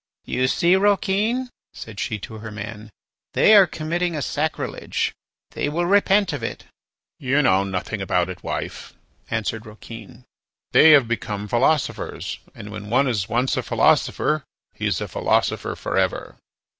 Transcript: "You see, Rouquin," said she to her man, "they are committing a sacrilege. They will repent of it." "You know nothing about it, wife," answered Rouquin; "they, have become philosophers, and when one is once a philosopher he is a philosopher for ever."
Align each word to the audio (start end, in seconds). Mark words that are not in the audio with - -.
"You 0.25 0.47
see, 0.47 0.75
Rouquin," 0.75 1.51
said 1.73 1.99
she 1.99 2.17
to 2.21 2.39
her 2.39 2.49
man, 2.49 2.89
"they 3.33 3.53
are 3.53 3.67
committing 3.67 4.15
a 4.15 4.23
sacrilege. 4.23 5.13
They 5.51 5.69
will 5.69 5.85
repent 5.85 6.33
of 6.33 6.41
it." 6.41 6.65
"You 7.19 7.43
know 7.43 7.63
nothing 7.63 8.01
about 8.01 8.27
it, 8.27 8.41
wife," 8.41 8.95
answered 9.29 9.67
Rouquin; 9.67 10.23
"they, 10.71 10.89
have 10.93 11.07
become 11.07 11.47
philosophers, 11.47 12.39
and 12.55 12.71
when 12.71 12.89
one 12.89 13.07
is 13.07 13.29
once 13.29 13.55
a 13.57 13.61
philosopher 13.61 14.43
he 14.73 14.87
is 14.87 15.01
a 15.01 15.07
philosopher 15.07 15.75
for 15.75 15.95
ever." 15.99 16.35